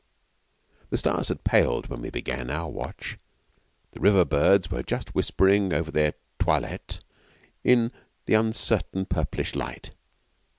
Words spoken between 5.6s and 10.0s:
over their toilettes in the uncertain purplish light.